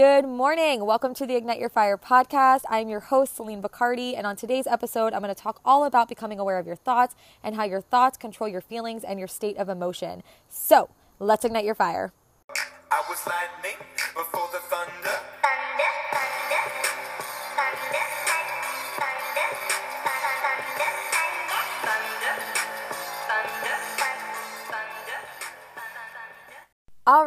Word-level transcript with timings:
Good 0.00 0.24
morning. 0.24 0.86
Welcome 0.86 1.12
to 1.12 1.26
the 1.26 1.36
Ignite 1.36 1.60
Your 1.60 1.68
Fire 1.68 1.98
podcast. 1.98 2.62
I'm 2.70 2.88
your 2.88 3.00
host, 3.00 3.36
Celine 3.36 3.60
Bacardi, 3.60 4.16
and 4.16 4.26
on 4.26 4.34
today's 4.34 4.66
episode, 4.66 5.12
I'm 5.12 5.20
going 5.20 5.34
to 5.34 5.38
talk 5.38 5.60
all 5.62 5.84
about 5.84 6.08
becoming 6.08 6.38
aware 6.38 6.58
of 6.58 6.66
your 6.66 6.76
thoughts 6.76 7.14
and 7.42 7.54
how 7.54 7.64
your 7.64 7.82
thoughts 7.82 8.16
control 8.16 8.48
your 8.48 8.62
feelings 8.62 9.04
and 9.04 9.18
your 9.18 9.28
state 9.28 9.58
of 9.58 9.68
emotion. 9.68 10.22
So, 10.48 10.88
let's 11.18 11.44
ignite 11.44 11.66
your 11.66 11.74
fire. 11.74 12.14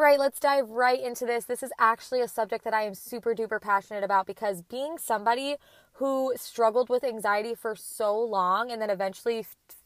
Right, 0.04 0.20
let's 0.20 0.40
dive 0.40 0.70
right 0.70 1.02
into 1.02 1.26
this. 1.26 1.46
This 1.46 1.64
is 1.64 1.72
actually 1.80 2.20
a 2.20 2.28
subject 2.28 2.66
that 2.66 2.74
I 2.74 2.84
am 2.84 2.94
super 2.94 3.34
duper 3.34 3.62
passionate 3.62 4.04
about 4.04 4.28
because 4.28 4.62
being 4.62 4.98
somebody 4.98 5.56
who 5.94 6.34
struggled 6.36 6.90
with 6.90 7.06
anxiety 7.06 7.56
for 7.56 7.76
so 7.76 8.20
long 8.20 8.70
and 8.70 8.82
then 8.82 8.90
eventually 8.90 9.46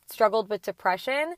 struggled 0.09 0.49
with 0.49 0.63
depression 0.63 1.35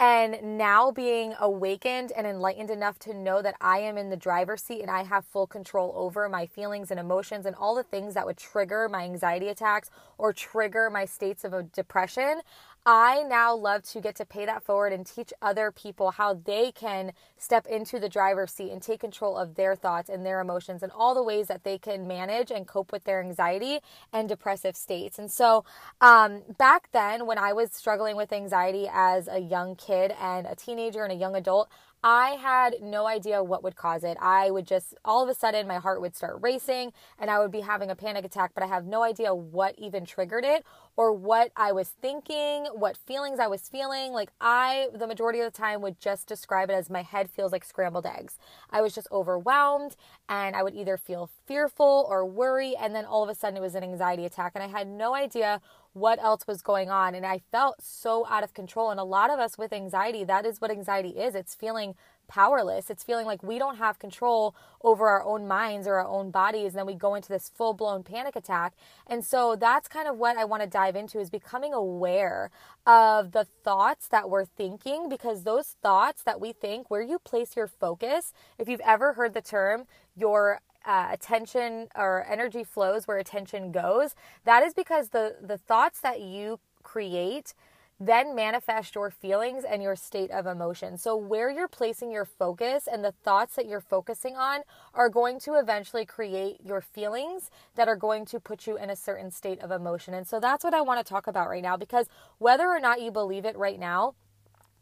and 0.00 0.58
now 0.58 0.92
being 0.92 1.34
awakened 1.40 2.12
and 2.16 2.26
enlightened 2.26 2.70
enough 2.70 2.98
to 3.00 3.12
know 3.12 3.42
that 3.42 3.56
I 3.60 3.78
am 3.78 3.96
in 3.98 4.10
the 4.10 4.16
driver's 4.16 4.62
seat 4.62 4.80
and 4.80 4.90
I 4.90 5.02
have 5.02 5.24
full 5.24 5.46
control 5.46 5.92
over 5.96 6.28
my 6.28 6.46
feelings 6.46 6.90
and 6.92 7.00
emotions 7.00 7.46
and 7.46 7.56
all 7.56 7.74
the 7.74 7.82
things 7.82 8.14
that 8.14 8.24
would 8.24 8.36
trigger 8.36 8.88
my 8.88 9.02
anxiety 9.02 9.48
attacks 9.48 9.90
or 10.16 10.32
trigger 10.32 10.88
my 10.88 11.04
states 11.04 11.44
of 11.44 11.52
uh, 11.52 11.62
depression, 11.72 12.42
I 12.90 13.22
now 13.22 13.54
love 13.54 13.82
to 13.90 14.00
get 14.00 14.16
to 14.16 14.24
pay 14.24 14.46
that 14.46 14.62
forward 14.62 14.94
and 14.94 15.04
teach 15.04 15.30
other 15.42 15.70
people 15.70 16.12
how 16.12 16.32
they 16.32 16.72
can 16.72 17.12
step 17.36 17.66
into 17.66 18.00
the 18.00 18.08
driver's 18.08 18.50
seat 18.50 18.70
and 18.70 18.80
take 18.80 19.00
control 19.00 19.36
of 19.36 19.56
their 19.56 19.76
thoughts 19.76 20.08
and 20.08 20.24
their 20.24 20.40
emotions 20.40 20.82
and 20.82 20.90
all 20.92 21.14
the 21.14 21.22
ways 21.22 21.48
that 21.48 21.64
they 21.64 21.76
can 21.76 22.08
manage 22.08 22.50
and 22.50 22.66
cope 22.66 22.90
with 22.90 23.04
their 23.04 23.20
anxiety 23.20 23.80
and 24.10 24.26
depressive 24.26 24.74
states. 24.74 25.18
And 25.18 25.30
so, 25.30 25.66
um, 26.00 26.40
back 26.56 26.88
then, 26.92 27.26
when 27.26 27.36
I 27.36 27.52
was 27.52 27.74
struggling 27.74 28.16
with 28.16 28.32
anxiety 28.32 28.88
as 28.90 29.28
a 29.28 29.38
young 29.38 29.76
kid 29.76 30.14
and 30.18 30.46
a 30.46 30.54
teenager 30.54 31.04
and 31.04 31.12
a 31.12 31.16
young 31.16 31.36
adult, 31.36 31.68
I 32.02 32.30
had 32.40 32.76
no 32.80 33.06
idea 33.06 33.42
what 33.42 33.64
would 33.64 33.74
cause 33.74 34.04
it. 34.04 34.16
I 34.20 34.50
would 34.50 34.66
just, 34.66 34.94
all 35.04 35.22
of 35.22 35.28
a 35.28 35.34
sudden, 35.34 35.66
my 35.66 35.78
heart 35.78 36.00
would 36.00 36.14
start 36.14 36.38
racing 36.40 36.92
and 37.18 37.28
I 37.30 37.40
would 37.40 37.50
be 37.50 37.60
having 37.60 37.90
a 37.90 37.96
panic 37.96 38.24
attack, 38.24 38.52
but 38.54 38.62
I 38.62 38.66
have 38.68 38.86
no 38.86 39.02
idea 39.02 39.34
what 39.34 39.74
even 39.78 40.04
triggered 40.04 40.44
it 40.44 40.64
or 40.96 41.12
what 41.12 41.50
I 41.56 41.72
was 41.72 41.88
thinking, 41.88 42.66
what 42.66 42.96
feelings 42.96 43.40
I 43.40 43.48
was 43.48 43.68
feeling. 43.68 44.12
Like, 44.12 44.30
I, 44.40 44.88
the 44.94 45.06
majority 45.06 45.40
of 45.40 45.52
the 45.52 45.56
time, 45.56 45.80
would 45.80 46.00
just 46.00 46.28
describe 46.28 46.70
it 46.70 46.74
as 46.74 46.88
my 46.88 47.02
head 47.02 47.30
feels 47.30 47.50
like 47.50 47.64
scrambled 47.64 48.06
eggs. 48.06 48.38
I 48.70 48.80
was 48.80 48.94
just 48.94 49.08
overwhelmed 49.10 49.96
and 50.28 50.54
I 50.54 50.62
would 50.62 50.74
either 50.74 50.96
feel 50.96 51.30
fearful 51.46 52.06
or 52.08 52.24
worry, 52.26 52.76
and 52.76 52.94
then 52.94 53.04
all 53.04 53.22
of 53.22 53.28
a 53.28 53.34
sudden, 53.34 53.56
it 53.56 53.60
was 53.60 53.74
an 53.74 53.82
anxiety 53.82 54.24
attack. 54.24 54.52
And 54.54 54.62
I 54.62 54.68
had 54.68 54.86
no 54.86 55.14
idea 55.14 55.60
what 55.98 56.22
else 56.22 56.46
was 56.46 56.62
going 56.62 56.90
on. 56.90 57.14
And 57.14 57.26
I 57.26 57.40
felt 57.50 57.82
so 57.82 58.26
out 58.28 58.44
of 58.44 58.54
control. 58.54 58.90
And 58.90 59.00
a 59.00 59.04
lot 59.04 59.30
of 59.30 59.38
us 59.38 59.58
with 59.58 59.72
anxiety, 59.72 60.24
that 60.24 60.46
is 60.46 60.60
what 60.60 60.70
anxiety 60.70 61.10
is 61.10 61.34
it's 61.34 61.54
feeling 61.54 61.94
powerless. 62.28 62.90
It's 62.90 63.02
feeling 63.02 63.26
like 63.26 63.42
we 63.42 63.58
don't 63.58 63.78
have 63.78 63.98
control 63.98 64.54
over 64.82 65.08
our 65.08 65.24
own 65.24 65.48
minds 65.48 65.86
or 65.88 65.94
our 65.94 66.06
own 66.06 66.30
bodies. 66.30 66.72
And 66.72 66.80
then 66.80 66.86
we 66.86 66.94
go 66.94 67.14
into 67.14 67.30
this 67.30 67.48
full 67.48 67.72
blown 67.72 68.02
panic 68.04 68.36
attack. 68.36 68.74
And 69.06 69.24
so 69.24 69.56
that's 69.56 69.88
kind 69.88 70.06
of 70.06 70.16
what 70.16 70.36
I 70.36 70.44
want 70.44 70.62
to 70.62 70.68
dive 70.68 70.94
into 70.94 71.18
is 71.18 71.30
becoming 71.30 71.72
aware 71.72 72.50
of 72.86 73.32
the 73.32 73.46
thoughts 73.64 74.08
that 74.08 74.30
we're 74.30 74.44
thinking 74.44 75.08
because 75.08 75.42
those 75.42 75.76
thoughts 75.82 76.22
that 76.22 76.40
we 76.40 76.52
think, 76.52 76.90
where 76.90 77.02
you 77.02 77.18
place 77.18 77.56
your 77.56 77.66
focus, 77.66 78.32
if 78.58 78.68
you've 78.68 78.80
ever 78.84 79.14
heard 79.14 79.34
the 79.34 79.42
term, 79.42 79.86
your 80.14 80.60
uh, 80.88 81.08
attention 81.12 81.88
or 81.94 82.26
energy 82.28 82.64
flows 82.64 83.06
where 83.06 83.18
attention 83.18 83.70
goes, 83.70 84.16
that 84.44 84.62
is 84.64 84.74
because 84.74 85.10
the 85.10 85.36
the 85.40 85.58
thoughts 85.58 86.00
that 86.00 86.20
you 86.20 86.58
create 86.82 87.54
then 88.00 88.34
manifest 88.34 88.94
your 88.94 89.10
feelings 89.10 89.64
and 89.64 89.82
your 89.82 89.96
state 89.96 90.30
of 90.30 90.46
emotion. 90.46 90.96
So, 90.96 91.16
where 91.16 91.50
you're 91.50 91.68
placing 91.68 92.12
your 92.12 92.24
focus 92.24 92.88
and 92.90 93.04
the 93.04 93.12
thoughts 93.24 93.56
that 93.56 93.66
you're 93.66 93.80
focusing 93.80 94.36
on 94.36 94.60
are 94.94 95.08
going 95.08 95.40
to 95.40 95.54
eventually 95.54 96.06
create 96.06 96.58
your 96.64 96.80
feelings 96.80 97.50
that 97.74 97.88
are 97.88 97.96
going 97.96 98.24
to 98.26 98.38
put 98.38 98.66
you 98.66 98.78
in 98.78 98.88
a 98.88 98.96
certain 98.96 99.30
state 99.32 99.60
of 99.60 99.72
emotion. 99.72 100.14
And 100.14 100.26
so, 100.28 100.38
that's 100.38 100.62
what 100.64 100.74
I 100.74 100.80
want 100.80 101.04
to 101.04 101.08
talk 101.08 101.26
about 101.26 101.48
right 101.48 101.62
now 101.62 101.76
because 101.76 102.06
whether 102.38 102.68
or 102.68 102.80
not 102.80 103.02
you 103.02 103.10
believe 103.10 103.44
it 103.44 103.56
right 103.56 103.80
now, 103.80 104.14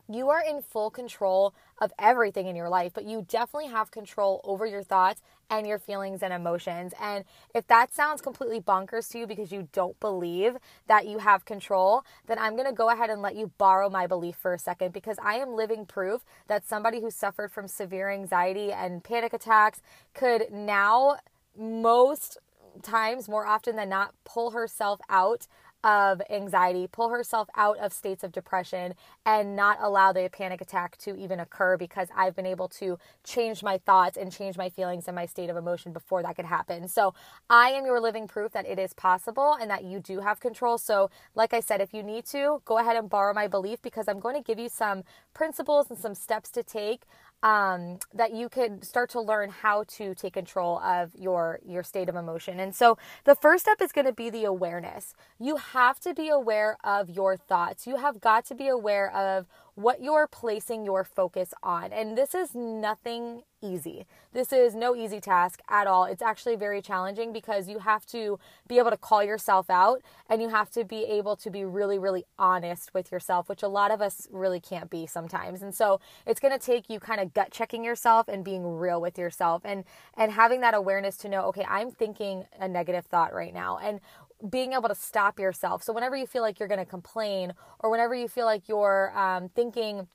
you 0.08 0.28
are 0.30 0.42
in 0.42 0.62
full 0.62 0.90
control 0.90 1.54
of 1.78 1.92
everything 1.98 2.46
in 2.46 2.56
your 2.56 2.68
life, 2.68 2.92
but 2.94 3.04
you 3.04 3.24
definitely 3.28 3.68
have 3.70 3.90
control 3.90 4.40
over 4.44 4.66
your 4.66 4.82
thoughts 4.82 5.20
and 5.50 5.66
your 5.66 5.78
feelings 5.78 6.22
and 6.22 6.32
emotions. 6.32 6.92
And 7.00 7.24
if 7.54 7.66
that 7.68 7.94
sounds 7.94 8.20
completely 8.20 8.60
bonkers 8.60 9.10
to 9.10 9.18
you 9.18 9.26
because 9.26 9.52
you 9.52 9.68
don't 9.72 9.98
believe 10.00 10.56
that 10.86 11.06
you 11.06 11.18
have 11.18 11.44
control, 11.44 12.04
then 12.26 12.38
I'm 12.38 12.54
going 12.54 12.66
to 12.66 12.72
go 12.72 12.90
ahead 12.90 13.10
and 13.10 13.22
let 13.22 13.36
you 13.36 13.52
borrow 13.58 13.88
my 13.88 14.06
belief 14.06 14.36
for 14.36 14.54
a 14.54 14.58
second 14.58 14.92
because 14.92 15.18
I 15.22 15.34
am 15.34 15.54
living 15.54 15.86
proof 15.86 16.24
that 16.48 16.66
somebody 16.66 17.00
who 17.00 17.10
suffered 17.10 17.52
from 17.52 17.68
severe 17.68 18.10
anxiety 18.10 18.72
and 18.72 19.04
panic 19.04 19.32
attacks 19.32 19.82
could 20.14 20.52
now 20.52 21.18
most 21.58 22.38
times 22.82 23.28
more 23.28 23.46
often 23.46 23.76
than 23.76 23.88
not 23.88 24.14
pull 24.24 24.50
herself 24.50 25.00
out 25.08 25.46
of 25.84 26.20
anxiety, 26.30 26.88
pull 26.90 27.10
herself 27.10 27.48
out 27.56 27.78
of 27.78 27.92
states 27.92 28.24
of 28.24 28.32
depression, 28.32 28.94
and 29.24 29.54
not 29.54 29.78
allow 29.80 30.12
the 30.12 30.28
panic 30.32 30.60
attack 30.60 30.96
to 30.98 31.16
even 31.16 31.40
occur 31.40 31.76
because 31.76 32.08
I've 32.16 32.34
been 32.34 32.46
able 32.46 32.68
to 32.70 32.98
change 33.24 33.62
my 33.62 33.78
thoughts 33.78 34.16
and 34.16 34.32
change 34.32 34.56
my 34.56 34.68
feelings 34.68 35.06
and 35.06 35.14
my 35.14 35.26
state 35.26 35.50
of 35.50 35.56
emotion 35.56 35.92
before 35.92 36.22
that 36.22 36.36
could 36.36 36.44
happen. 36.44 36.88
So 36.88 37.14
I 37.48 37.70
am 37.70 37.86
your 37.86 38.00
living 38.00 38.26
proof 38.26 38.52
that 38.52 38.66
it 38.66 38.78
is 38.78 38.92
possible 38.92 39.56
and 39.60 39.70
that 39.70 39.84
you 39.84 40.00
do 40.00 40.20
have 40.20 40.40
control. 40.40 40.78
So, 40.78 41.10
like 41.34 41.54
I 41.54 41.60
said, 41.60 41.80
if 41.80 41.94
you 41.94 42.02
need 42.02 42.26
to, 42.26 42.62
go 42.64 42.78
ahead 42.78 42.96
and 42.96 43.08
borrow 43.08 43.32
my 43.34 43.46
belief 43.46 43.80
because 43.82 44.08
I'm 44.08 44.20
going 44.20 44.36
to 44.36 44.42
give 44.42 44.58
you 44.58 44.68
some 44.68 45.04
principles 45.34 45.90
and 45.90 45.98
some 45.98 46.14
steps 46.14 46.50
to 46.50 46.62
take 46.62 47.02
um, 47.42 47.98
that 48.14 48.32
you 48.32 48.48
could 48.48 48.84
start 48.84 49.10
to 49.10 49.20
learn 49.20 49.50
how 49.50 49.84
to 49.88 50.14
take 50.14 50.32
control 50.32 50.78
of 50.78 51.10
your 51.14 51.60
your 51.64 51.82
state 51.82 52.08
of 52.08 52.16
emotion. 52.16 52.58
And 52.60 52.74
so 52.74 52.98
the 53.24 53.34
first 53.34 53.64
step 53.64 53.80
is 53.80 53.92
going 53.92 54.06
to 54.06 54.12
be 54.12 54.30
the 54.30 54.44
awareness. 54.44 55.14
You 55.38 55.56
have 55.56 56.00
to 56.00 56.14
be 56.14 56.28
aware 56.28 56.76
of 56.82 57.10
your 57.10 57.36
thoughts. 57.36 57.86
You 57.86 57.96
have 57.96 58.20
got 58.20 58.44
to 58.46 58.54
be 58.54 58.68
aware 58.68 59.14
of 59.14 59.46
what 59.76 60.02
you're 60.02 60.26
placing 60.26 60.84
your 60.84 61.04
focus 61.04 61.52
on. 61.62 61.92
And 61.92 62.16
this 62.16 62.34
is 62.34 62.54
nothing 62.54 63.42
easy. 63.62 64.06
This 64.32 64.52
is 64.52 64.74
no 64.74 64.96
easy 64.96 65.20
task 65.20 65.60
at 65.68 65.86
all. 65.86 66.04
It's 66.04 66.22
actually 66.22 66.56
very 66.56 66.80
challenging 66.80 67.32
because 67.32 67.68
you 67.68 67.80
have 67.80 68.06
to 68.06 68.38
be 68.66 68.78
able 68.78 68.90
to 68.90 68.96
call 68.96 69.22
yourself 69.22 69.68
out 69.68 70.00
and 70.28 70.40
you 70.40 70.48
have 70.48 70.70
to 70.70 70.84
be 70.84 71.04
able 71.04 71.36
to 71.36 71.50
be 71.50 71.64
really, 71.64 71.98
really 71.98 72.24
honest 72.38 72.94
with 72.94 73.12
yourself, 73.12 73.48
which 73.50 73.62
a 73.62 73.68
lot 73.68 73.90
of 73.90 74.00
us 74.00 74.26
really 74.30 74.60
can't 74.60 74.88
be 74.88 75.06
sometimes. 75.06 75.60
And 75.62 75.74
so 75.74 76.00
it's 76.26 76.40
going 76.40 76.58
to 76.58 76.64
take 76.64 76.88
you 76.88 76.98
kind 76.98 77.20
of 77.20 77.34
gut 77.34 77.50
checking 77.50 77.84
yourself 77.84 78.28
and 78.28 78.44
being 78.44 78.78
real 78.78 79.00
with 79.00 79.18
yourself 79.18 79.62
and, 79.64 79.84
and 80.14 80.32
having 80.32 80.62
that 80.62 80.74
awareness 80.74 81.18
to 81.18 81.28
know, 81.28 81.42
okay, 81.46 81.66
I'm 81.68 81.90
thinking 81.90 82.46
a 82.58 82.68
negative 82.68 83.04
thought 83.06 83.34
right 83.34 83.52
now. 83.52 83.78
And 83.78 84.00
being 84.48 84.72
able 84.72 84.88
to 84.88 84.94
stop 84.94 85.38
yourself. 85.38 85.82
So 85.82 85.92
whenever 85.92 86.16
you 86.16 86.26
feel 86.26 86.42
like 86.42 86.58
you're 86.58 86.68
going 86.68 86.80
to 86.80 86.86
complain 86.86 87.54
or 87.80 87.90
whenever 87.90 88.14
you 88.14 88.28
feel 88.28 88.44
like 88.44 88.68
you're 88.68 89.16
um, 89.18 89.48
thinking 89.48 90.08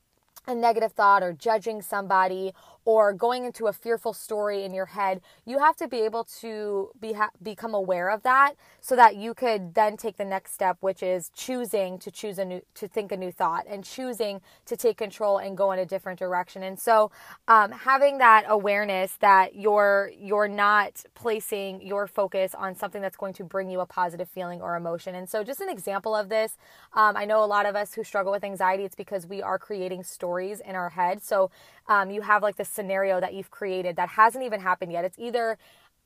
a 0.48 0.56
negative 0.56 0.92
thought 0.94 1.24
or 1.24 1.34
judging 1.34 1.82
somebody 1.82 2.54
or 2.86 3.14
going 3.14 3.46
into 3.46 3.68
a 3.68 3.74
fearful 3.74 4.14
story 4.14 4.64
in 4.64 4.74
your 4.74 4.88
head, 4.88 5.22
you 5.46 5.60
have 5.60 5.76
to 5.78 5.88
be 5.88 6.00
able 6.02 6.24
to 6.24 6.90
be 7.00 7.14
ha- 7.14 7.30
become 7.42 7.74
aware 7.74 8.10
of 8.10 8.24
that 8.24 8.54
so 8.80 8.96
that 8.96 9.16
you 9.16 9.34
could 9.34 9.74
then 9.74 9.98
take 9.98 10.18
the 10.18 10.26
next 10.26 10.54
step, 10.54 10.78
which 10.82 11.04
is 11.04 11.30
choosing 11.36 12.00
to 12.00 12.12
choose 12.12 12.38
a 12.40 12.46
new 12.46 12.62
to 12.76 12.88
think 12.88 13.12
a 13.12 13.18
new 13.18 13.32
thought 13.32 13.66
and 13.68 13.84
choosing 13.84 14.42
to 14.66 14.76
take 14.76 14.98
control 14.98 15.38
and 15.38 15.58
go 15.58 15.72
in 15.72 15.80
a 15.80 15.86
different 15.86 16.20
direction. 16.20 16.64
And 16.64 16.80
so, 16.80 17.12
um, 17.48 17.72
having 17.72 18.18
that 18.20 18.46
awareness 18.48 19.14
that 19.22 19.56
you're 19.56 20.12
you're 20.18 20.48
not 20.48 21.04
placing 21.16 21.82
your 21.82 22.08
focus 22.08 22.56
on 22.56 22.76
something 22.76 23.02
that's 23.02 23.18
going 23.18 23.34
to 23.34 23.44
bring 23.44 23.70
you 23.70 23.80
a 23.80 23.86
positive 23.86 24.30
feeling 24.30 24.62
or 24.62 24.76
emotion. 24.76 25.16
And 25.16 25.30
so, 25.30 25.44
just 25.44 25.62
an 25.62 25.70
example 25.70 26.16
of 26.16 26.30
this, 26.30 26.58
um, 26.94 27.16
I 27.16 27.26
know 27.26 27.44
a 27.44 27.46
lot 27.46 27.66
of 27.66 27.76
us 27.76 27.94
who 27.94 28.04
struggle 28.04 28.32
with 28.32 28.44
anxiety. 28.44 28.84
It's 28.84 28.96
because 28.96 29.28
we 29.28 29.42
are 29.42 29.60
creating 29.60 30.04
stories 30.04 30.60
in 30.60 30.76
our 30.76 30.90
head. 30.90 31.24
So 31.24 31.52
um, 31.88 32.10
you 32.10 32.22
have 32.22 32.44
like 32.44 32.56
the 32.56 32.66
scenario 32.72 33.20
that 33.20 33.34
you've 33.34 33.52
created 33.52 33.96
that 33.98 34.10
hasn't 34.10 34.44
even 34.44 34.60
happened 34.60 34.92
yet. 34.92 35.06
It's 35.06 35.20
either 35.20 35.58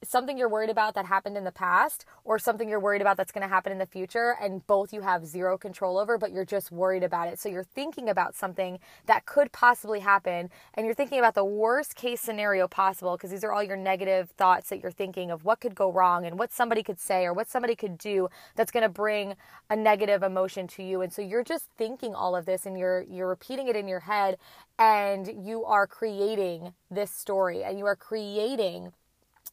something 0.10 0.38
you're 0.38 0.50
worried 0.50 0.70
about 0.70 0.96
that 0.96 1.06
happened 1.06 1.38
in 1.38 1.44
the 1.44 1.52
past 1.52 2.06
or 2.24 2.40
something 2.40 2.70
you're 2.70 2.80
worried 2.80 3.02
about 3.02 3.18
that's 3.18 3.32
going 3.32 3.42
to 3.42 3.48
happen 3.48 3.72
in 3.72 3.78
the 3.78 3.86
future 3.86 4.36
and 4.42 4.66
both 4.68 4.94
you 4.94 5.02
have 5.02 5.26
zero 5.26 5.58
control 5.58 5.98
over 5.98 6.18
but 6.18 6.32
you're 6.32 6.46
just 6.46 6.72
worried 6.72 7.04
about 7.04 7.28
it. 7.28 7.40
So 7.40 7.50
you're 7.50 7.64
thinking 7.64 8.10
about 8.10 8.36
something 8.36 8.80
that 9.06 9.26
could 9.26 9.52
possibly 9.52 10.00
happen 10.00 10.50
and 10.74 10.86
you're 10.86 10.96
thinking 10.96 11.20
about 11.20 11.36
the 11.36 11.46
worst 11.46 11.96
case 11.96 12.22
scenario 12.22 12.68
possible 12.68 13.18
because 13.18 13.32
these 13.32 13.44
are 13.44 13.52
all 13.52 13.64
your 13.64 13.78
negative 13.78 14.30
thoughts 14.32 14.70
that 14.70 14.82
you're 14.82 14.92
thinking 14.92 15.32
of 15.32 15.46
what 15.46 15.60
could 15.60 15.76
go 15.76 15.92
wrong 15.92 16.26
and 16.26 16.38
what 16.40 16.52
somebody 16.52 16.84
could 16.84 17.00
say 17.00 17.26
or 17.26 17.34
what 17.34 17.50
somebody 17.50 17.76
could 17.76 17.98
do 17.98 18.28
that's 18.56 18.72
going 18.72 18.84
to 18.84 18.90
bring 18.90 19.36
a 19.70 19.76
negative 19.76 20.24
emotion 20.24 20.68
to 20.68 20.84
you. 20.84 21.02
And 21.02 21.12
so 21.12 21.22
you're 21.22 21.44
just 21.44 21.70
thinking 21.78 22.14
all 22.14 22.36
of 22.36 22.46
this 22.46 22.66
and 22.66 22.78
you're 22.78 23.02
you're 23.04 23.28
repeating 23.28 23.68
it 23.68 23.76
in 23.76 23.88
your 23.88 24.02
head 24.02 24.38
and 24.78 25.46
you 25.46 25.64
are 25.66 25.88
creating 25.88 26.74
this 26.92 27.12
story 27.12 27.64
and 27.64 27.78
you 27.80 27.86
are 27.86 27.96
creating 27.96 28.92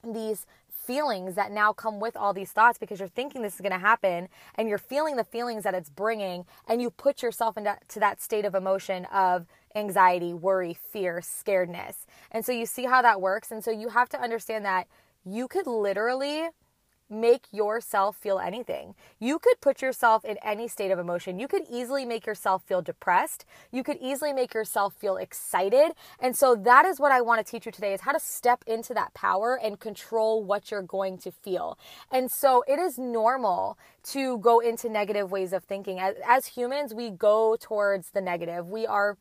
these 0.02 0.46
feelings 0.68 1.36
that 1.36 1.52
now 1.52 1.72
come 1.72 2.00
with 2.00 2.16
all 2.16 2.32
these 2.32 2.50
thoughts 2.50 2.76
because 2.76 2.98
you're 2.98 3.08
thinking 3.08 3.42
this 3.42 3.54
is 3.54 3.60
going 3.60 3.72
to 3.72 3.78
happen 3.78 4.28
and 4.56 4.68
you're 4.68 4.78
feeling 4.78 5.16
the 5.16 5.24
feelings 5.24 5.62
that 5.62 5.74
it's 5.74 5.88
bringing 5.88 6.44
and 6.66 6.82
you 6.82 6.90
put 6.90 7.22
yourself 7.22 7.56
into 7.56 7.76
that 7.96 8.20
state 8.20 8.44
of 8.44 8.54
emotion 8.54 9.04
of 9.06 9.46
anxiety, 9.76 10.34
worry, 10.34 10.74
fear, 10.74 11.20
scaredness. 11.22 12.04
And 12.32 12.44
so 12.44 12.50
you 12.50 12.66
see 12.66 12.84
how 12.84 13.00
that 13.02 13.20
works 13.20 13.52
and 13.52 13.62
so 13.62 13.70
you 13.70 13.90
have 13.90 14.08
to 14.10 14.20
understand 14.20 14.64
that 14.64 14.88
you 15.24 15.46
could 15.46 15.68
literally 15.68 16.48
make 17.12 17.46
yourself 17.52 18.16
feel 18.16 18.38
anything. 18.38 18.94
You 19.20 19.38
could 19.38 19.60
put 19.60 19.82
yourself 19.82 20.24
in 20.24 20.38
any 20.42 20.66
state 20.66 20.90
of 20.90 20.98
emotion. 20.98 21.38
You 21.38 21.46
could 21.46 21.62
easily 21.70 22.04
make 22.04 22.26
yourself 22.26 22.62
feel 22.64 22.82
depressed. 22.82 23.44
You 23.70 23.84
could 23.84 23.98
easily 24.00 24.32
make 24.32 24.54
yourself 24.54 24.94
feel 24.94 25.16
excited. 25.16 25.92
And 26.18 26.36
so 26.36 26.56
that 26.56 26.86
is 26.86 26.98
what 26.98 27.12
I 27.12 27.20
want 27.20 27.44
to 27.44 27.50
teach 27.50 27.66
you 27.66 27.72
today 27.72 27.92
is 27.92 28.00
how 28.00 28.12
to 28.12 28.20
step 28.20 28.64
into 28.66 28.94
that 28.94 29.14
power 29.14 29.58
and 29.62 29.78
control 29.78 30.42
what 30.42 30.70
you're 30.70 30.82
going 30.82 31.18
to 31.18 31.30
feel. 31.30 31.78
And 32.10 32.30
so 32.30 32.64
it 32.66 32.78
is 32.78 32.98
normal 32.98 33.78
to 34.04 34.38
go 34.38 34.60
into 34.60 34.88
negative 34.88 35.30
ways 35.30 35.52
of 35.52 35.64
thinking. 35.64 36.00
As, 36.00 36.16
as 36.26 36.46
humans, 36.46 36.94
we 36.94 37.10
go 37.10 37.56
towards 37.60 38.10
the 38.10 38.20
negative. 38.20 38.68
We 38.68 38.86
are 38.86 39.18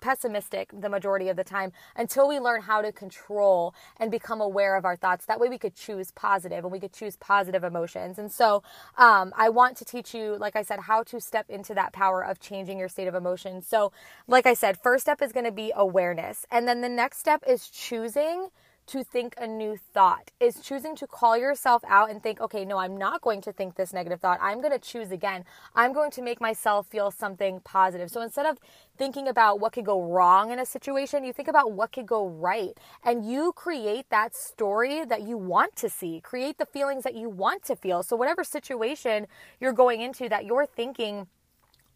pessimistic 0.00 0.70
the 0.72 0.88
majority 0.88 1.28
of 1.28 1.36
the 1.36 1.44
time 1.44 1.72
until 1.96 2.28
we 2.28 2.38
learn 2.38 2.62
how 2.62 2.80
to 2.80 2.92
control 2.92 3.74
and 3.98 4.10
become 4.10 4.40
aware 4.40 4.76
of 4.76 4.84
our 4.84 4.96
thoughts. 4.96 5.26
That 5.26 5.40
way 5.40 5.48
we 5.48 5.58
could 5.58 5.74
choose 5.74 6.10
positive 6.12 6.64
and 6.64 6.72
we 6.72 6.80
could 6.80 6.92
choose 6.92 7.16
positive 7.16 7.64
emotions. 7.64 8.18
And 8.18 8.30
so 8.30 8.62
um, 8.96 9.32
I 9.36 9.48
want 9.48 9.76
to 9.78 9.84
teach 9.84 10.14
you, 10.14 10.36
like 10.38 10.56
I 10.56 10.62
said, 10.62 10.80
how 10.80 11.02
to 11.04 11.20
step 11.20 11.50
into 11.50 11.74
that 11.74 11.92
power 11.92 12.24
of 12.24 12.40
changing 12.40 12.78
your 12.78 12.88
state 12.88 13.08
of 13.08 13.14
emotion. 13.14 13.62
So, 13.62 13.92
like 14.26 14.46
I 14.46 14.54
said, 14.54 14.78
first 14.78 15.02
step 15.02 15.22
is 15.22 15.32
going 15.32 15.46
to 15.46 15.52
be 15.52 15.72
awareness. 15.74 16.46
And 16.50 16.66
then 16.66 16.80
the 16.80 16.88
next 16.88 17.18
step 17.18 17.42
is 17.46 17.68
choosing 17.68 18.48
to 18.86 19.02
think 19.02 19.34
a 19.38 19.46
new 19.46 19.76
thought, 19.76 20.30
is 20.40 20.60
choosing 20.60 20.94
to 20.96 21.06
call 21.06 21.36
yourself 21.36 21.82
out 21.88 22.10
and 22.10 22.22
think, 22.22 22.40
okay, 22.40 22.64
no, 22.64 22.78
I'm 22.78 22.96
not 22.96 23.20
going 23.20 23.40
to 23.42 23.52
think 23.52 23.76
this 23.76 23.92
negative 23.92 24.20
thought. 24.20 24.38
I'm 24.42 24.60
going 24.60 24.72
to 24.72 24.78
choose 24.78 25.10
again. 25.10 25.44
I'm 25.74 25.92
going 25.92 26.10
to 26.12 26.22
make 26.22 26.40
myself 26.40 26.86
feel 26.86 27.10
something 27.10 27.60
positive. 27.60 28.10
So 28.10 28.20
instead 28.20 28.46
of 28.46 28.58
thinking 28.96 29.28
about 29.28 29.60
what 29.60 29.72
could 29.72 29.86
go 29.86 30.02
wrong 30.02 30.50
in 30.50 30.58
a 30.58 30.66
situation, 30.66 31.24
you 31.24 31.32
think 31.32 31.48
about 31.48 31.72
what 31.72 31.92
could 31.92 32.06
go 32.06 32.28
right. 32.28 32.78
And 33.02 33.28
you 33.28 33.52
create 33.52 34.10
that 34.10 34.36
story 34.36 35.04
that 35.04 35.22
you 35.22 35.36
want 35.36 35.76
to 35.76 35.88
see, 35.88 36.20
create 36.20 36.58
the 36.58 36.66
feelings 36.66 37.04
that 37.04 37.14
you 37.14 37.28
want 37.28 37.64
to 37.64 37.76
feel. 37.76 38.02
So, 38.02 38.16
whatever 38.16 38.44
situation 38.44 39.26
you're 39.60 39.72
going 39.72 40.00
into 40.00 40.28
that 40.28 40.44
you're 40.44 40.66
thinking, 40.66 41.26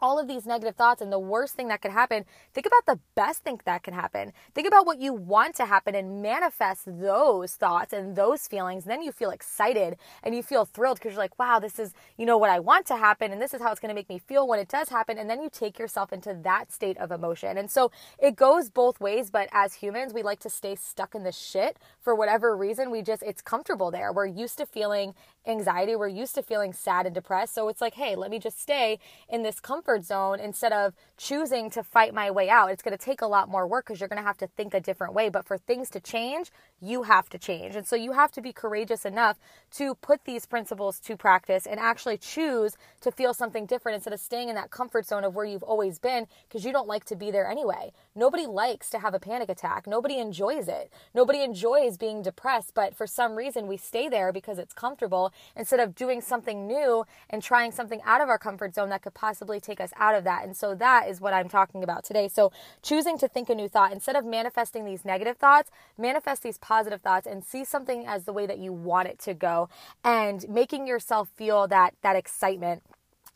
all 0.00 0.18
of 0.18 0.28
these 0.28 0.46
negative 0.46 0.76
thoughts 0.76 1.02
and 1.02 1.12
the 1.12 1.18
worst 1.18 1.54
thing 1.54 1.68
that 1.68 1.82
could 1.82 1.90
happen, 1.90 2.24
think 2.54 2.66
about 2.66 2.86
the 2.86 3.00
best 3.14 3.42
thing 3.42 3.60
that 3.64 3.82
can 3.82 3.94
happen. 3.94 4.32
Think 4.54 4.66
about 4.68 4.86
what 4.86 5.00
you 5.00 5.12
want 5.12 5.54
to 5.56 5.66
happen 5.66 5.94
and 5.94 6.22
manifest 6.22 6.82
those 6.86 7.54
thoughts 7.54 7.92
and 7.92 8.16
those 8.16 8.46
feelings. 8.46 8.84
And 8.84 8.92
then 8.92 9.02
you 9.02 9.12
feel 9.12 9.30
excited 9.30 9.96
and 10.22 10.34
you 10.34 10.42
feel 10.42 10.64
thrilled 10.64 10.98
because 10.98 11.12
you're 11.12 11.22
like, 11.22 11.38
wow, 11.38 11.58
this 11.58 11.78
is, 11.78 11.92
you 12.16 12.26
know, 12.26 12.38
what 12.38 12.50
I 12.50 12.60
want 12.60 12.86
to 12.86 12.96
happen 12.96 13.32
and 13.32 13.40
this 13.40 13.54
is 13.54 13.60
how 13.60 13.70
it's 13.70 13.80
going 13.80 13.90
to 13.90 13.94
make 13.94 14.08
me 14.08 14.18
feel 14.18 14.46
when 14.46 14.58
it 14.58 14.68
does 14.68 14.88
happen. 14.88 15.18
And 15.18 15.28
then 15.28 15.42
you 15.42 15.50
take 15.50 15.78
yourself 15.78 16.12
into 16.12 16.36
that 16.42 16.72
state 16.72 16.98
of 16.98 17.10
emotion. 17.10 17.58
And 17.58 17.70
so 17.70 17.90
it 18.18 18.36
goes 18.36 18.70
both 18.70 19.00
ways, 19.00 19.30
but 19.30 19.48
as 19.52 19.74
humans, 19.74 20.12
we 20.14 20.22
like 20.22 20.40
to 20.40 20.50
stay 20.50 20.74
stuck 20.74 21.14
in 21.14 21.24
the 21.24 21.32
shit 21.32 21.78
for 22.00 22.14
whatever 22.14 22.56
reason. 22.56 22.90
We 22.90 23.02
just, 23.02 23.22
it's 23.22 23.42
comfortable 23.42 23.90
there. 23.90 24.12
We're 24.12 24.26
used 24.26 24.58
to 24.58 24.66
feeling 24.66 25.14
anxiety. 25.48 25.96
We're 25.96 26.08
used 26.08 26.34
to 26.36 26.42
feeling 26.42 26.72
sad 26.72 27.06
and 27.06 27.14
depressed. 27.14 27.54
So 27.54 27.68
it's 27.68 27.80
like, 27.80 27.94
hey, 27.94 28.14
let 28.14 28.30
me 28.30 28.38
just 28.38 28.60
stay 28.60 28.98
in 29.28 29.42
this 29.42 29.60
comfort 29.60 30.04
zone 30.04 30.40
instead 30.40 30.72
of 30.72 30.94
choosing 31.16 31.70
to 31.70 31.82
fight 31.82 32.14
my 32.14 32.30
way 32.30 32.48
out. 32.50 32.70
It's 32.70 32.82
going 32.82 32.96
to 32.96 33.02
take 33.02 33.22
a 33.22 33.26
lot 33.26 33.48
more 33.48 33.66
work 33.66 33.86
because 33.86 34.00
you're 34.00 34.08
going 34.08 34.20
to 34.20 34.26
have 34.26 34.38
to 34.38 34.46
think 34.46 34.74
a 34.74 34.80
different 34.80 35.14
way. 35.14 35.28
But 35.28 35.46
for 35.46 35.58
things 35.58 35.90
to 35.90 36.00
change, 36.00 36.50
you 36.80 37.04
have 37.04 37.28
to 37.30 37.38
change. 37.38 37.74
And 37.74 37.86
so 37.86 37.96
you 37.96 38.12
have 38.12 38.30
to 38.32 38.40
be 38.40 38.52
courageous 38.52 39.04
enough 39.04 39.38
to 39.72 39.94
put 39.96 40.24
these 40.24 40.46
principles 40.46 41.00
to 41.00 41.16
practice 41.16 41.66
and 41.66 41.80
actually 41.80 42.18
choose 42.18 42.76
to 43.00 43.10
feel 43.10 43.34
something 43.34 43.66
different 43.66 43.96
instead 43.96 44.12
of 44.12 44.20
staying 44.20 44.48
in 44.48 44.54
that 44.54 44.70
comfort 44.70 45.06
zone 45.06 45.24
of 45.24 45.34
where 45.34 45.44
you've 45.44 45.62
always 45.62 45.98
been 45.98 46.26
because 46.48 46.64
you 46.64 46.72
don't 46.72 46.88
like 46.88 47.04
to 47.06 47.16
be 47.16 47.30
there 47.30 47.48
anyway. 47.48 47.92
Nobody 48.14 48.46
likes 48.46 48.90
to 48.90 48.98
have 48.98 49.14
a 49.14 49.18
panic 49.18 49.48
attack. 49.48 49.86
Nobody 49.86 50.18
enjoys 50.18 50.68
it. 50.68 50.92
Nobody 51.14 51.42
enjoys 51.42 51.96
being 51.96 52.22
depressed, 52.22 52.74
but 52.74 52.94
for 52.94 53.06
some 53.06 53.34
reason 53.34 53.66
we 53.66 53.76
stay 53.76 54.08
there 54.08 54.32
because 54.32 54.58
it's 54.58 54.74
comfortable 54.74 55.32
instead 55.56 55.80
of 55.80 55.94
doing 55.94 56.20
something 56.20 56.66
new 56.66 57.04
and 57.30 57.42
trying 57.42 57.72
something 57.72 58.00
out 58.04 58.20
of 58.20 58.28
our 58.28 58.38
comfort 58.38 58.74
zone 58.74 58.88
that 58.90 59.02
could 59.02 59.14
possibly 59.14 59.60
take 59.60 59.80
us 59.80 59.92
out 59.96 60.14
of 60.14 60.24
that. 60.24 60.44
And 60.44 60.56
so 60.56 60.74
that 60.74 61.08
is 61.08 61.20
what 61.20 61.34
I'm 61.34 61.48
talking 61.48 61.82
about 61.82 62.04
today. 62.04 62.28
So 62.28 62.52
choosing 62.82 63.18
to 63.18 63.28
think 63.28 63.48
a 63.48 63.54
new 63.54 63.68
thought 63.68 63.92
instead 63.92 64.16
of 64.16 64.24
manifesting 64.24 64.84
these 64.84 65.04
negative 65.04 65.36
thoughts, 65.36 65.70
manifest 65.96 66.42
these 66.42 66.58
positive 66.58 67.00
thoughts 67.00 67.26
and 67.26 67.44
see 67.44 67.64
something 67.64 68.06
as 68.06 68.24
the 68.24 68.32
way 68.32 68.46
that 68.46 68.58
you 68.58 68.72
want 68.72 69.08
it 69.08 69.18
to 69.20 69.34
go 69.34 69.68
and 70.04 70.48
making 70.48 70.86
yourself 70.86 71.28
feel 71.36 71.68
that 71.68 71.94
that 72.02 72.16
excitement 72.16 72.82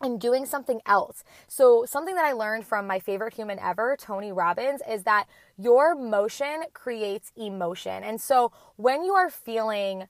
and 0.02 0.20
doing 0.20 0.44
something 0.44 0.80
else. 0.84 1.24
So, 1.46 1.84
something 1.86 2.14
that 2.16 2.24
I 2.24 2.32
learned 2.32 2.66
from 2.66 2.86
my 2.86 2.98
favorite 2.98 3.34
human 3.34 3.58
ever, 3.58 3.96
Tony 3.98 4.32
Robbins, 4.32 4.82
is 4.88 5.04
that 5.04 5.26
your 5.56 5.94
motion 5.94 6.64
creates 6.72 7.32
emotion. 7.36 8.02
And 8.02 8.20
so, 8.20 8.52
when 8.76 9.04
you 9.04 9.14
are 9.14 9.30
feeling 9.30 10.08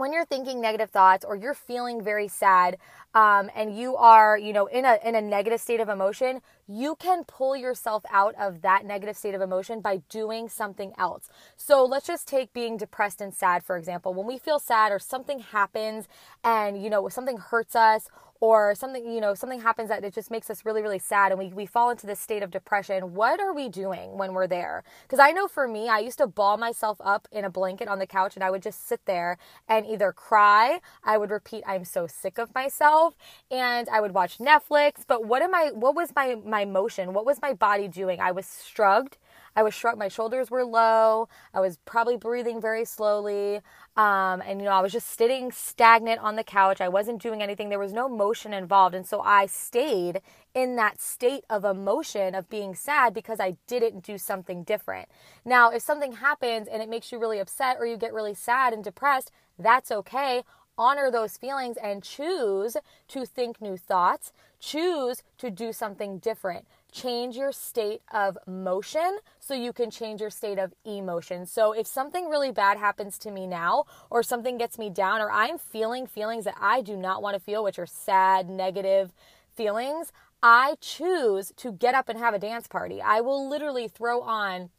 when 0.00 0.12
you're 0.14 0.24
thinking 0.24 0.60
negative 0.62 0.90
thoughts 0.90 1.26
or 1.26 1.36
you're 1.36 1.54
feeling 1.54 2.02
very 2.02 2.26
sad 2.26 2.78
um, 3.14 3.50
and 3.54 3.76
you 3.76 3.96
are 3.96 4.38
you 4.38 4.52
know 4.52 4.66
in 4.66 4.84
a 4.84 4.98
in 5.04 5.14
a 5.14 5.20
negative 5.20 5.60
state 5.60 5.80
of 5.80 5.88
emotion 5.88 6.40
you 6.68 6.94
can 6.94 7.24
pull 7.24 7.56
yourself 7.56 8.04
out 8.10 8.34
of 8.36 8.62
that 8.62 8.84
negative 8.84 9.16
state 9.16 9.34
of 9.34 9.40
emotion 9.40 9.80
by 9.80 9.96
doing 10.08 10.48
something 10.48 10.92
else. 10.96 11.28
So 11.56 11.84
let's 11.84 12.06
just 12.06 12.28
take 12.28 12.52
being 12.52 12.76
depressed 12.76 13.20
and 13.20 13.34
sad 13.34 13.64
for 13.64 13.76
example. 13.76 14.14
When 14.14 14.26
we 14.26 14.38
feel 14.38 14.60
sad 14.60 14.92
or 14.92 14.98
something 15.00 15.40
happens 15.40 16.06
and 16.44 16.82
you 16.82 16.88
know 16.90 17.08
something 17.08 17.38
hurts 17.38 17.74
us 17.74 18.08
or 18.40 18.74
something 18.74 19.10
you 19.10 19.20
know 19.20 19.34
something 19.34 19.60
happens 19.60 19.88
that 19.88 20.02
it 20.02 20.14
just 20.14 20.30
makes 20.30 20.48
us 20.48 20.64
really 20.64 20.82
really 20.82 20.98
sad 20.98 21.30
and 21.30 21.38
we, 21.38 21.48
we 21.48 21.66
fall 21.66 21.90
into 21.90 22.06
this 22.06 22.18
state 22.18 22.42
of 22.42 22.50
depression 22.50 23.14
what 23.14 23.38
are 23.38 23.52
we 23.54 23.68
doing 23.68 24.16
when 24.16 24.32
we're 24.32 24.46
there? 24.46 24.82
Because 25.02 25.18
i 25.18 25.30
know 25.30 25.46
for 25.46 25.68
me 25.68 25.88
i 25.88 25.98
used 25.98 26.18
to 26.18 26.26
ball 26.26 26.56
myself 26.56 26.98
up 27.04 27.28
in 27.30 27.44
a 27.44 27.50
blanket 27.50 27.88
on 27.88 27.98
the 27.98 28.06
couch 28.06 28.34
and 28.36 28.44
i 28.44 28.50
would 28.50 28.62
just 28.62 28.86
sit 28.88 29.00
there 29.04 29.36
and 29.68 29.86
either 29.86 30.12
cry 30.12 30.80
i 31.04 31.18
would 31.18 31.30
repeat 31.30 31.62
i'm 31.66 31.84
so 31.84 32.06
sick 32.06 32.38
of 32.38 32.54
myself 33.00 33.16
and 33.50 33.88
i 33.90 34.00
would 34.00 34.12
watch 34.12 34.38
netflix 34.38 35.04
but 35.06 35.24
what 35.24 35.42
am 35.42 35.54
i 35.54 35.70
what 35.74 35.94
was 35.94 36.12
my 36.14 36.36
my 36.44 36.64
motion 36.64 37.12
what 37.12 37.26
was 37.26 37.40
my 37.42 37.52
body 37.52 37.88
doing 37.88 38.20
i 38.20 38.30
was 38.30 38.64
shrugged 38.66 39.16
I 39.56 39.62
was 39.64 39.74
shrugged, 39.74 39.98
my 39.98 40.08
shoulders 40.08 40.50
were 40.50 40.64
low. 40.64 41.28
I 41.52 41.60
was 41.60 41.78
probably 41.84 42.16
breathing 42.16 42.60
very 42.60 42.84
slowly. 42.84 43.56
Um, 43.96 44.40
and, 44.46 44.60
you 44.60 44.66
know, 44.66 44.72
I 44.72 44.80
was 44.80 44.92
just 44.92 45.18
sitting 45.18 45.50
stagnant 45.50 46.20
on 46.20 46.36
the 46.36 46.44
couch. 46.44 46.80
I 46.80 46.88
wasn't 46.88 47.20
doing 47.20 47.42
anything. 47.42 47.68
There 47.68 47.78
was 47.78 47.92
no 47.92 48.08
motion 48.08 48.54
involved. 48.54 48.94
And 48.94 49.04
so 49.04 49.20
I 49.20 49.46
stayed 49.46 50.20
in 50.54 50.76
that 50.76 51.00
state 51.00 51.44
of 51.50 51.64
emotion 51.64 52.34
of 52.34 52.48
being 52.48 52.74
sad 52.74 53.12
because 53.12 53.40
I 53.40 53.56
didn't 53.66 54.04
do 54.04 54.18
something 54.18 54.62
different. 54.62 55.08
Now, 55.44 55.70
if 55.70 55.82
something 55.82 56.12
happens 56.12 56.68
and 56.68 56.80
it 56.80 56.88
makes 56.88 57.10
you 57.10 57.18
really 57.18 57.40
upset 57.40 57.76
or 57.78 57.86
you 57.86 57.96
get 57.96 58.14
really 58.14 58.34
sad 58.34 58.72
and 58.72 58.84
depressed, 58.84 59.32
that's 59.58 59.90
okay 59.90 60.42
honor 60.80 61.10
those 61.10 61.36
feelings 61.36 61.76
and 61.76 62.02
choose 62.02 62.76
to 63.08 63.26
think 63.26 63.60
new 63.60 63.76
thoughts, 63.76 64.32
choose 64.58 65.22
to 65.38 65.50
do 65.50 65.72
something 65.72 66.18
different 66.18 66.66
change 66.92 67.36
your 67.36 67.52
state 67.52 68.02
of 68.12 68.36
motion 68.46 69.18
so 69.38 69.54
you 69.54 69.72
can 69.72 69.90
change 69.90 70.20
your 70.20 70.30
state 70.30 70.58
of 70.58 70.72
emotion. 70.84 71.46
So 71.46 71.72
if 71.72 71.86
something 71.86 72.28
really 72.28 72.52
bad 72.52 72.78
happens 72.78 73.18
to 73.18 73.30
me 73.30 73.46
now 73.46 73.84
or 74.10 74.22
something 74.22 74.58
gets 74.58 74.78
me 74.78 74.90
down 74.90 75.20
or 75.20 75.30
I'm 75.30 75.58
feeling 75.58 76.06
feelings 76.06 76.44
that 76.44 76.56
I 76.60 76.80
do 76.80 76.96
not 76.96 77.22
want 77.22 77.34
to 77.34 77.40
feel 77.40 77.64
which 77.64 77.78
are 77.78 77.86
sad, 77.86 78.48
negative 78.48 79.12
feelings, 79.54 80.12
I 80.42 80.76
choose 80.80 81.52
to 81.56 81.72
get 81.72 81.94
up 81.94 82.08
and 82.08 82.18
have 82.18 82.34
a 82.34 82.38
dance 82.38 82.66
party. 82.66 83.00
I 83.02 83.20
will 83.20 83.48
literally 83.48 83.88
throw 83.88 84.22
on 84.22 84.70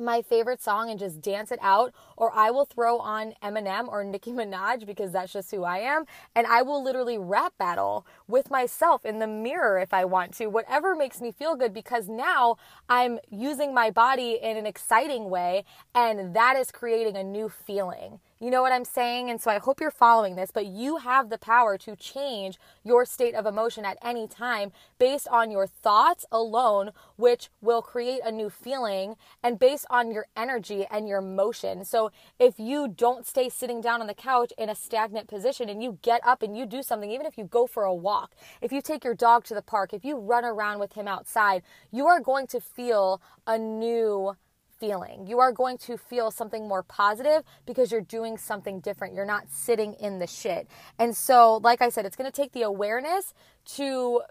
my 0.00 0.22
favorite 0.22 0.62
song 0.62 0.90
and 0.90 0.98
just 0.98 1.20
dance 1.20 1.50
it 1.50 1.58
out, 1.62 1.92
or 2.16 2.32
I 2.34 2.50
will 2.50 2.64
throw 2.64 2.98
on 2.98 3.34
Eminem 3.42 3.88
or 3.88 4.04
Nicki 4.04 4.32
Minaj 4.32 4.86
because 4.86 5.12
that's 5.12 5.32
just 5.32 5.50
who 5.50 5.64
I 5.64 5.78
am, 5.78 6.04
and 6.34 6.46
I 6.46 6.62
will 6.62 6.82
literally 6.82 7.18
rap 7.18 7.54
battle 7.58 8.06
with 8.26 8.50
myself 8.50 9.04
in 9.04 9.18
the 9.18 9.26
mirror 9.26 9.78
if 9.78 9.92
I 9.92 10.04
want 10.04 10.34
to, 10.34 10.46
whatever 10.46 10.94
makes 10.94 11.20
me 11.20 11.32
feel 11.32 11.56
good, 11.56 11.72
because 11.72 12.08
now 12.08 12.56
I'm 12.88 13.18
using 13.30 13.74
my 13.74 13.90
body 13.90 14.38
in 14.42 14.56
an 14.56 14.66
exciting 14.66 15.30
way, 15.30 15.64
and 15.94 16.34
that 16.34 16.56
is 16.56 16.70
creating 16.70 17.16
a 17.16 17.24
new 17.24 17.48
feeling. 17.48 18.20
You 18.40 18.50
know 18.52 18.62
what 18.62 18.70
I'm 18.70 18.84
saying? 18.84 19.30
And 19.30 19.40
so 19.40 19.50
I 19.50 19.58
hope 19.58 19.80
you're 19.80 19.90
following 19.90 20.36
this, 20.36 20.52
but 20.52 20.66
you 20.66 20.98
have 20.98 21.28
the 21.28 21.38
power 21.38 21.76
to 21.78 21.96
change 21.96 22.56
your 22.84 23.04
state 23.04 23.34
of 23.34 23.46
emotion 23.46 23.84
at 23.84 23.98
any 24.00 24.28
time 24.28 24.70
based 24.98 25.26
on 25.26 25.50
your 25.50 25.66
thoughts 25.66 26.24
alone, 26.30 26.92
which 27.16 27.50
will 27.60 27.82
create 27.82 28.20
a 28.24 28.30
new 28.30 28.48
feeling, 28.48 29.16
and 29.42 29.58
based 29.58 29.86
on 29.90 30.12
your 30.12 30.26
energy 30.36 30.86
and 30.88 31.08
your 31.08 31.20
motion. 31.20 31.84
So 31.84 32.12
if 32.38 32.60
you 32.60 32.86
don't 32.86 33.26
stay 33.26 33.48
sitting 33.48 33.80
down 33.80 34.00
on 34.00 34.06
the 34.06 34.14
couch 34.14 34.52
in 34.56 34.68
a 34.68 34.74
stagnant 34.76 35.26
position 35.26 35.68
and 35.68 35.82
you 35.82 35.98
get 36.02 36.24
up 36.24 36.40
and 36.40 36.56
you 36.56 36.64
do 36.64 36.84
something, 36.84 37.10
even 37.10 37.26
if 37.26 37.36
you 37.36 37.44
go 37.44 37.66
for 37.66 37.82
a 37.82 37.94
walk, 37.94 38.36
if 38.62 38.70
you 38.70 38.80
take 38.80 39.02
your 39.02 39.14
dog 39.14 39.42
to 39.44 39.54
the 39.54 39.62
park, 39.62 39.92
if 39.92 40.04
you 40.04 40.16
run 40.16 40.44
around 40.44 40.78
with 40.78 40.92
him 40.92 41.08
outside, 41.08 41.62
you 41.90 42.06
are 42.06 42.20
going 42.20 42.46
to 42.46 42.60
feel 42.60 43.20
a 43.48 43.58
new 43.58 44.36
feeling. 44.78 45.26
You 45.26 45.38
are 45.40 45.52
going 45.52 45.78
to 45.78 45.96
feel 45.96 46.30
something 46.30 46.68
more 46.68 46.82
positive 46.82 47.42
because 47.66 47.92
you're 47.92 48.00
doing 48.00 48.36
something 48.36 48.80
different. 48.80 49.14
You're 49.14 49.24
not 49.26 49.50
sitting 49.50 49.94
in 49.94 50.18
the 50.18 50.26
shit. 50.26 50.68
And 50.98 51.16
so, 51.16 51.56
like 51.62 51.82
I 51.82 51.88
said, 51.88 52.06
it's 52.06 52.16
going 52.16 52.30
to 52.30 52.36
take 52.36 52.52
the 52.52 52.62
awareness 52.62 53.34
to 53.76 54.22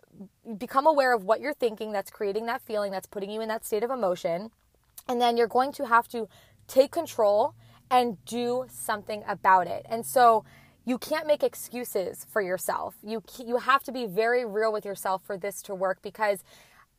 become 0.58 0.88
aware 0.88 1.14
of 1.14 1.24
what 1.24 1.42
you're 1.42 1.54
thinking 1.54 1.92
that's 1.92 2.10
creating 2.10 2.46
that 2.48 2.62
feeling, 2.62 2.92
that's 2.92 3.08
putting 3.08 3.30
you 3.30 3.42
in 3.42 3.50
that 3.50 3.66
state 3.66 3.84
of 3.84 3.92
emotion. 3.92 4.52
And 5.08 5.22
then 5.22 5.38
you're 5.38 5.48
going 5.48 5.72
to 5.74 5.86
have 5.86 6.08
to 6.10 6.28
take 6.68 6.92
control 6.92 7.54
and 7.90 8.24
do 8.26 8.66
something 8.70 9.24
about 9.28 9.68
it. 9.68 9.86
And 9.90 10.06
so, 10.06 10.44
you 10.88 10.98
can't 10.98 11.28
make 11.28 11.44
excuses 11.44 12.26
for 12.32 12.42
yourself. 12.42 12.96
You 13.04 13.22
you 13.46 13.58
have 13.58 13.84
to 13.84 13.92
be 13.92 14.06
very 14.06 14.46
real 14.46 14.72
with 14.72 14.86
yourself 14.86 15.22
for 15.22 15.38
this 15.38 15.62
to 15.64 15.76
work 15.76 16.02
because 16.02 16.46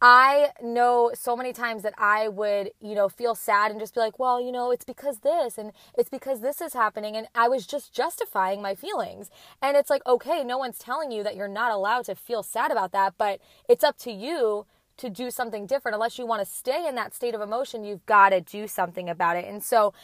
I 0.01 0.51
know 0.63 1.11
so 1.15 1.37
many 1.37 1.53
times 1.53 1.83
that 1.83 1.95
I 1.99 2.29
would, 2.29 2.71
you 2.81 2.95
know, 2.95 3.09
feel 3.09 3.35
sad 3.35 3.73
and 3.73 3.81
just 3.81 3.95
be 3.95 4.01
like, 4.01 4.19
well, 4.19 4.41
you 4.41 4.53
know, 4.53 4.71
it's 4.71 4.85
because 4.85 5.19
this 5.21 5.59
and 5.59 5.73
it's 5.97 6.09
because 6.09 6.41
this 6.41 6.61
is 6.61 6.73
happening. 6.73 7.17
And 7.17 7.27
I 7.35 7.49
was 7.49 7.67
just 7.67 7.93
justifying 7.93 8.63
my 8.63 8.77
feelings. 8.77 9.29
And 9.61 9.77
it's 9.77 9.91
like, 9.91 10.03
okay, 10.07 10.45
no 10.45 10.57
one's 10.57 10.79
telling 10.79 11.11
you 11.11 11.25
that 11.25 11.35
you're 11.35 11.49
not 11.49 11.73
allowed 11.73 12.05
to 12.05 12.15
feel 12.15 12.45
sad 12.45 12.71
about 12.71 12.93
that, 12.93 13.15
but 13.19 13.41
it's 13.69 13.83
up 13.83 13.99
to 13.99 14.13
you 14.13 14.67
to 14.99 15.11
do 15.11 15.33
something 15.33 15.67
different. 15.67 15.95
Unless 15.95 16.19
you 16.19 16.27
want 16.27 16.47
to 16.47 16.47
stay 16.47 16.87
in 16.87 16.95
that 16.95 17.13
state 17.13 17.35
of 17.35 17.41
emotion, 17.41 17.83
you've 17.83 18.07
got 18.07 18.31
to 18.31 18.41
do 18.41 18.69
something 18.69 19.09
about 19.09 19.37
it. 19.37 19.47
And 19.47 19.65
so, 19.65 19.95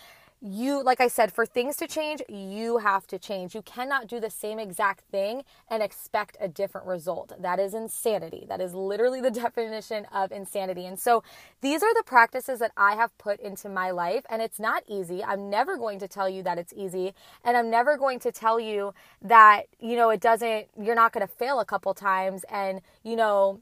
you, 0.44 0.82
like 0.82 1.00
I 1.00 1.08
said, 1.08 1.32
for 1.32 1.46
things 1.46 1.74
to 1.76 1.86
change, 1.86 2.20
you 2.28 2.76
have 2.76 3.06
to 3.06 3.18
change. 3.18 3.54
You 3.54 3.62
cannot 3.62 4.08
do 4.08 4.20
the 4.20 4.28
same 4.28 4.58
exact 4.58 5.04
thing 5.10 5.42
and 5.70 5.82
expect 5.82 6.36
a 6.38 6.48
different 6.48 6.86
result. 6.86 7.32
That 7.40 7.58
is 7.58 7.72
insanity. 7.72 8.44
That 8.46 8.60
is 8.60 8.74
literally 8.74 9.22
the 9.22 9.30
definition 9.44 10.04
of 10.12 10.32
insanity. 10.32 10.84
And 10.84 11.00
so 11.00 11.22
these 11.62 11.82
are 11.82 11.94
the 11.94 12.02
practices 12.04 12.58
that 12.58 12.72
I 12.76 12.94
have 12.94 13.16
put 13.16 13.40
into 13.40 13.70
my 13.70 13.90
life, 13.90 14.26
and 14.28 14.42
it's 14.42 14.60
not 14.60 14.82
easy. 14.86 15.24
I'm 15.24 15.48
never 15.48 15.78
going 15.78 15.98
to 16.00 16.08
tell 16.08 16.28
you 16.28 16.42
that 16.42 16.58
it's 16.58 16.74
easy, 16.74 17.14
and 17.42 17.56
I'm 17.56 17.70
never 17.70 17.96
going 17.96 18.18
to 18.20 18.30
tell 18.30 18.60
you 18.60 18.92
that, 19.22 19.62
you 19.80 19.96
know, 19.96 20.10
it 20.10 20.20
doesn't, 20.20 20.68
you're 20.78 20.94
not 20.94 21.12
going 21.12 21.26
to 21.26 21.32
fail 21.32 21.58
a 21.58 21.64
couple 21.64 21.94
times 21.94 22.44
and, 22.50 22.82
you 23.02 23.16
know, 23.16 23.60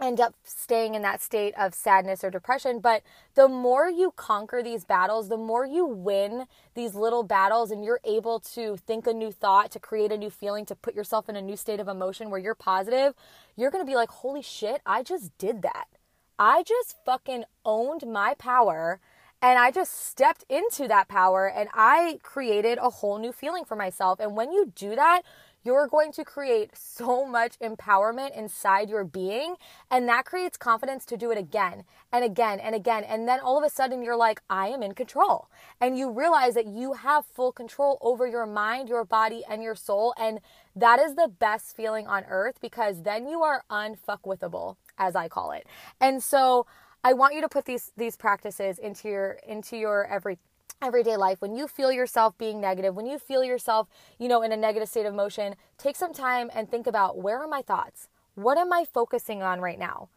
end 0.00 0.20
up 0.20 0.34
staying 0.44 0.94
in 0.94 1.02
that 1.02 1.20
state 1.20 1.54
of 1.58 1.74
sadness 1.74 2.22
or 2.22 2.30
depression. 2.30 2.80
But 2.80 3.02
the 3.34 3.48
more 3.48 3.88
you 3.88 4.12
conquer 4.16 4.62
these 4.62 4.84
battles, 4.84 5.28
the 5.28 5.36
more 5.36 5.66
you 5.66 5.86
win 5.86 6.46
these 6.74 6.94
little 6.94 7.22
battles, 7.22 7.70
and 7.70 7.84
you're 7.84 8.00
able 8.04 8.40
to 8.40 8.76
think 8.76 9.06
a 9.06 9.12
new 9.12 9.32
thought, 9.32 9.70
to 9.72 9.80
create 9.80 10.12
a 10.12 10.18
new 10.18 10.30
feeling, 10.30 10.64
to 10.66 10.76
put 10.76 10.94
yourself 10.94 11.28
in 11.28 11.36
a 11.36 11.42
new 11.42 11.56
state 11.56 11.80
of 11.80 11.88
emotion 11.88 12.30
where 12.30 12.40
you're 12.40 12.54
positive, 12.54 13.14
you're 13.56 13.70
gonna 13.70 13.84
be 13.84 13.96
like, 13.96 14.10
holy 14.10 14.42
shit, 14.42 14.80
I 14.86 15.02
just 15.02 15.36
did 15.38 15.62
that. 15.62 15.88
I 16.38 16.62
just 16.62 16.96
fucking 17.04 17.44
owned 17.64 18.06
my 18.06 18.34
power. 18.34 19.00
And 19.40 19.56
I 19.56 19.70
just 19.70 20.06
stepped 20.06 20.44
into 20.48 20.88
that 20.88 21.06
power 21.06 21.48
and 21.48 21.68
I 21.72 22.18
created 22.24 22.78
a 22.78 22.90
whole 22.90 23.18
new 23.18 23.30
feeling 23.30 23.64
for 23.64 23.76
myself. 23.76 24.18
And 24.18 24.36
when 24.36 24.50
you 24.50 24.72
do 24.74 24.96
that, 24.96 25.22
you're 25.68 25.86
going 25.86 26.12
to 26.12 26.24
create 26.24 26.70
so 26.74 27.26
much 27.26 27.58
empowerment 27.58 28.34
inside 28.34 28.88
your 28.88 29.04
being. 29.04 29.56
And 29.90 30.08
that 30.08 30.24
creates 30.24 30.56
confidence 30.56 31.04
to 31.04 31.18
do 31.18 31.30
it 31.30 31.36
again 31.36 31.84
and 32.10 32.24
again 32.24 32.58
and 32.58 32.74
again. 32.74 33.04
And 33.04 33.28
then 33.28 33.38
all 33.38 33.58
of 33.58 33.64
a 33.64 33.68
sudden, 33.68 34.02
you're 34.02 34.16
like, 34.16 34.40
I 34.48 34.68
am 34.68 34.82
in 34.82 34.94
control. 34.94 35.50
And 35.78 35.98
you 35.98 36.10
realize 36.10 36.54
that 36.54 36.66
you 36.66 36.94
have 36.94 37.26
full 37.26 37.52
control 37.52 37.98
over 38.00 38.26
your 38.26 38.46
mind, 38.46 38.88
your 38.88 39.04
body, 39.04 39.42
and 39.46 39.62
your 39.62 39.74
soul. 39.74 40.14
And 40.16 40.40
that 40.74 40.98
is 41.00 41.16
the 41.16 41.28
best 41.28 41.76
feeling 41.76 42.06
on 42.06 42.24
earth 42.30 42.56
because 42.62 43.02
then 43.02 43.28
you 43.28 43.42
are 43.42 43.62
unfuckwithable, 43.70 44.76
as 44.96 45.14
I 45.14 45.28
call 45.28 45.52
it. 45.52 45.66
And 46.00 46.22
so, 46.22 46.66
I 47.04 47.12
want 47.12 47.34
you 47.34 47.40
to 47.42 47.48
put 47.48 47.64
these 47.64 47.92
these 47.96 48.16
practices 48.16 48.78
into 48.78 49.08
your 49.08 49.38
into 49.46 49.76
your 49.76 50.06
every 50.06 50.38
everyday 50.80 51.16
life 51.16 51.40
when 51.40 51.56
you 51.56 51.66
feel 51.66 51.90
yourself 51.90 52.38
being 52.38 52.60
negative 52.60 52.94
when 52.94 53.06
you 53.06 53.18
feel 53.18 53.42
yourself 53.42 53.88
you 54.16 54.28
know 54.28 54.42
in 54.42 54.52
a 54.52 54.56
negative 54.56 54.88
state 54.88 55.06
of 55.06 55.14
motion 55.14 55.56
take 55.76 55.96
some 55.96 56.12
time 56.12 56.48
and 56.54 56.70
think 56.70 56.86
about 56.86 57.18
where 57.18 57.40
are 57.40 57.48
my 57.48 57.62
thoughts? 57.62 58.08
What 58.34 58.58
am 58.58 58.72
i 58.72 58.84
focusing 58.84 59.42
on 59.42 59.60
right 59.60 59.78
now? 59.78 60.08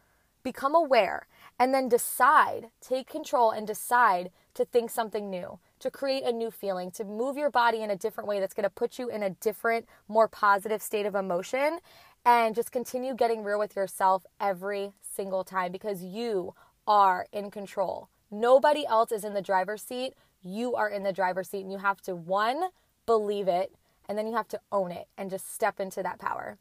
Become 0.44 0.74
aware 0.74 1.26
and 1.58 1.74
then 1.74 1.88
decide 1.88 2.66
take 2.80 3.08
control 3.08 3.50
and 3.50 3.66
decide 3.66 4.30
to 4.54 4.64
think 4.64 4.90
something 4.90 5.28
new 5.28 5.58
to 5.80 5.90
create 5.90 6.22
a 6.22 6.32
new 6.32 6.50
feeling 6.50 6.92
to 6.92 7.04
move 7.04 7.36
your 7.36 7.50
body 7.50 7.82
in 7.82 7.90
a 7.90 7.96
different 7.96 8.28
way 8.28 8.38
that's 8.38 8.54
going 8.54 8.62
to 8.62 8.70
put 8.70 9.00
you 9.00 9.08
in 9.08 9.24
a 9.24 9.30
different 9.30 9.86
more 10.06 10.28
positive 10.28 10.80
state 10.80 11.06
of 11.06 11.16
emotion 11.16 11.78
and 12.24 12.54
just 12.54 12.70
continue 12.70 13.14
getting 13.14 13.42
real 13.42 13.58
with 13.58 13.74
yourself 13.74 14.24
every 14.40 14.92
single 15.00 15.42
time 15.42 15.72
because 15.72 16.04
you 16.04 16.54
are 16.86 17.26
in 17.32 17.50
control 17.50 18.08
nobody 18.32 18.86
else 18.86 19.12
is 19.12 19.24
in 19.24 19.34
the 19.34 19.42
driver's 19.42 19.82
seat 19.82 20.14
you 20.42 20.74
are 20.74 20.88
in 20.88 21.02
the 21.02 21.12
driver's 21.12 21.48
seat 21.48 21.62
and 21.62 21.72
you 21.72 21.78
have 21.78 22.00
to 22.02 22.14
one, 22.14 22.64
believe 23.06 23.48
it, 23.48 23.72
and 24.08 24.18
then 24.18 24.26
you 24.26 24.34
have 24.34 24.48
to 24.48 24.60
own 24.70 24.90
it 24.90 25.06
and 25.16 25.30
just 25.30 25.52
step 25.52 25.80
into 25.80 26.02
that 26.02 26.18
power. 26.18 26.58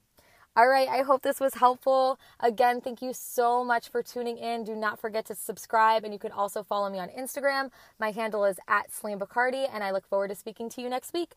All 0.56 0.68
right, 0.68 0.88
I 0.88 1.02
hope 1.02 1.22
this 1.22 1.40
was 1.40 1.56
helpful. 1.56 2.20
Again, 2.42 2.82
thank 2.82 3.02
you 3.02 3.14
so 3.14 3.64
much 3.64 3.88
for 3.88 4.04
tuning 4.04 4.38
in. 4.38 4.66
Do 4.66 4.76
not 4.76 5.00
forget 5.00 5.26
to 5.28 5.36
subscribe, 5.36 6.04
and 6.04 6.12
you 6.12 6.20
can 6.20 6.34
also 6.34 6.62
follow 6.62 6.90
me 6.90 7.00
on 7.00 7.08
Instagram. 7.08 7.72
My 8.00 8.12
handle 8.12 8.44
is 8.44 8.60
at 8.68 8.94
Slam 8.94 9.20
Bacardi, 9.20 9.68
and 9.74 9.82
I 9.82 9.92
look 9.92 10.06
forward 10.06 10.28
to 10.28 10.36
speaking 10.36 10.70
to 10.72 10.82
you 10.82 10.90
next 10.90 11.14
week. 11.14 11.36